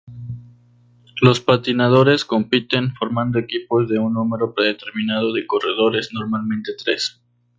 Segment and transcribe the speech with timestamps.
[1.21, 7.21] Los patinadores compiten formando equipos de un número predeterminado de corredores, normalmente tres.